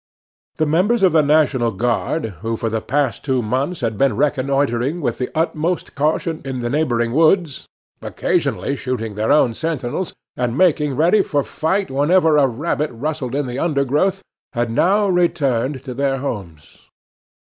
[0.55, 4.99] The members of the National Guard, who for the past two months had been reconnoitering
[4.99, 7.67] with the utmost caution in the neighboring woods,
[8.01, 13.45] occasionally shooting their own sentinels, and making ready for fight whenever a rabbit rustled in
[13.45, 16.79] the undergrowth, had now returned to their homes.